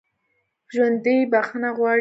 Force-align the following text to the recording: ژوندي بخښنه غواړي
ژوندي 0.73 1.17
بخښنه 1.31 1.69
غواړي 1.77 1.89